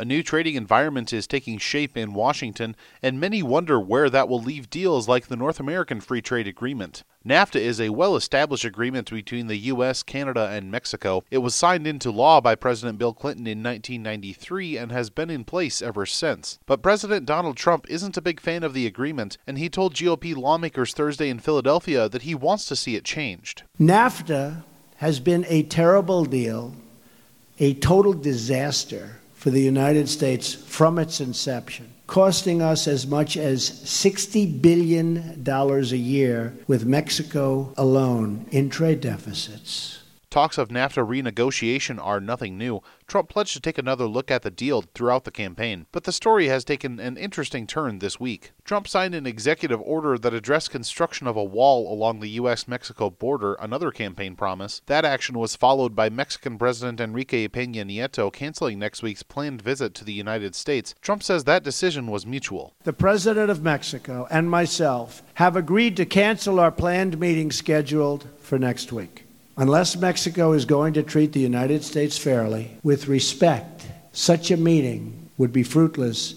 [0.00, 4.40] A new trading environment is taking shape in Washington, and many wonder where that will
[4.40, 7.04] leave deals like the North American Free Trade Agreement.
[7.22, 11.22] NAFTA is a well established agreement between the U.S., Canada, and Mexico.
[11.30, 15.44] It was signed into law by President Bill Clinton in 1993 and has been in
[15.44, 16.58] place ever since.
[16.64, 20.34] But President Donald Trump isn't a big fan of the agreement, and he told GOP
[20.34, 23.64] lawmakers Thursday in Philadelphia that he wants to see it changed.
[23.78, 24.62] NAFTA
[24.96, 26.72] has been a terrible deal,
[27.58, 33.70] a total disaster for the United States from its inception, costing us as much as
[33.70, 40.02] $60 billion a year with Mexico alone in trade deficits.
[40.30, 42.82] Talks of NAFTA renegotiation are nothing new.
[43.08, 46.46] Trump pledged to take another look at the deal throughout the campaign, but the story
[46.46, 48.52] has taken an interesting turn this week.
[48.64, 52.68] Trump signed an executive order that addressed construction of a wall along the U.S.
[52.68, 54.82] Mexico border, another campaign promise.
[54.86, 59.94] That action was followed by Mexican President Enrique Peña Nieto canceling next week's planned visit
[59.94, 60.94] to the United States.
[61.00, 62.72] Trump says that decision was mutual.
[62.84, 68.56] The President of Mexico and myself have agreed to cancel our planned meeting scheduled for
[68.56, 69.24] next week.
[69.60, 75.28] Unless Mexico is going to treat the United States fairly, with respect, such a meeting
[75.36, 76.34] would be fruitless,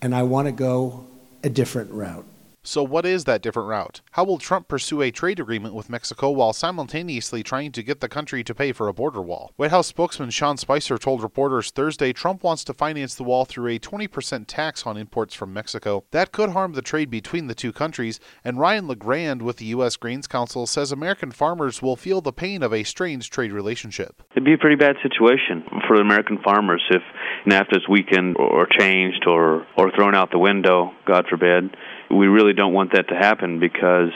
[0.00, 1.04] and I want to go
[1.44, 2.24] a different route.
[2.64, 4.02] So, what is that different route?
[4.12, 8.08] How will Trump pursue a trade agreement with Mexico while simultaneously trying to get the
[8.08, 9.50] country to pay for a border wall?
[9.56, 13.66] White House spokesman Sean Spicer told reporters Thursday Trump wants to finance the wall through
[13.66, 16.04] a 20% tax on imports from Mexico.
[16.12, 19.96] That could harm the trade between the two countries, and Ryan LeGrand with the U.S.
[19.96, 24.22] Grains Council says American farmers will feel the pain of a strained trade relationship.
[24.36, 27.02] It'd be a pretty bad situation for American farmers if
[27.44, 31.74] NAFTA is weakened or changed or, or thrown out the window, God forbid
[32.12, 34.10] we really don't want that to happen because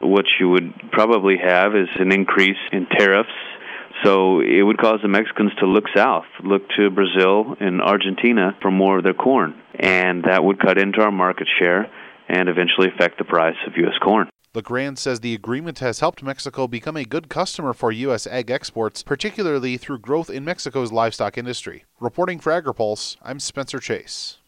[0.00, 3.28] what you would probably have is an increase in tariffs.
[4.04, 8.70] So it would cause the Mexicans to look south, look to Brazil and Argentina for
[8.70, 9.60] more of their corn.
[9.78, 11.90] And that would cut into our market share
[12.28, 13.98] and eventually affect the price of U.S.
[14.02, 14.30] corn.
[14.54, 18.26] LeGrand says the agreement has helped Mexico become a good customer for U.S.
[18.26, 21.84] ag exports, particularly through growth in Mexico's livestock industry.
[22.00, 24.38] Reporting for AgriPulse, I'm Spencer Chase.